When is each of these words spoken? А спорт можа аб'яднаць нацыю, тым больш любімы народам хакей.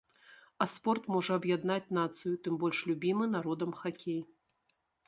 А 0.65 0.67
спорт 0.75 1.03
можа 1.17 1.33
аб'яднаць 1.41 1.93
нацыю, 1.99 2.33
тым 2.49 2.53
больш 2.65 2.77
любімы 2.89 3.25
народам 3.39 3.71
хакей. 3.83 4.21